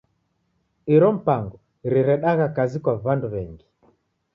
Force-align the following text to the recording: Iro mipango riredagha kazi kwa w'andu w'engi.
Iro 0.93 1.09
mipango 1.17 1.57
riredagha 1.91 2.45
kazi 2.55 2.77
kwa 2.83 2.93
w'andu 3.05 3.27
w'engi. 3.33 3.65